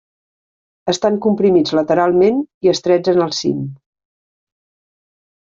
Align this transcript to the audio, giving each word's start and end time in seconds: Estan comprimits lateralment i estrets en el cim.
Estan 0.93 1.19
comprimits 1.25 1.73
lateralment 1.79 2.39
i 2.67 2.73
estrets 2.73 3.13
en 3.15 3.23
el 3.27 3.37
cim. 3.41 3.61